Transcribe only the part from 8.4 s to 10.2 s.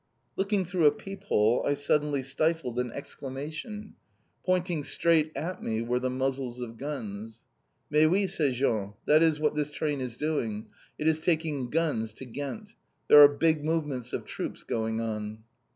Jean. "That is what this train is